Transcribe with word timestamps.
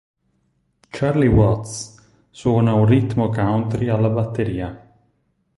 Charlie 0.91 1.27
Watts 1.27 1.93
suona 2.31 2.73
un 2.73 2.87
ritmo 2.87 3.29
country 3.29 3.87
alla 3.89 4.09
batteria. 4.09 4.97